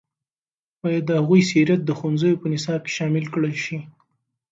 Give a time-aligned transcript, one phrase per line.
[0.81, 3.77] باید د هغوی سیرت د ښوونځیو په نصاب کې شامل کړل شي.